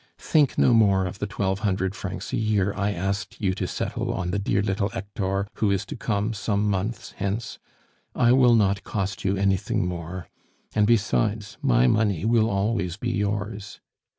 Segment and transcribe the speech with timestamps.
[0.17, 4.11] Think no more of the twelve hundred francs a year I asked you to settle
[4.11, 7.59] on the dear little Hector who is to come some months hence;
[8.15, 10.27] I will not cost you anything more.
[10.73, 13.79] And besides, my money will always be yours.